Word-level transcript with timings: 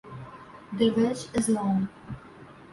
The 0.73 0.89
ridge 0.89 1.27
is 1.35 1.47
long. 1.49 1.87